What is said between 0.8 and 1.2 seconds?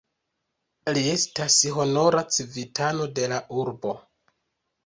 Li